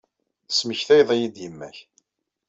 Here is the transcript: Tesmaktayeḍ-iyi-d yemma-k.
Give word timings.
Tesmaktayeḍ-iyi-d 0.47 1.37
yemma-k. 1.43 1.77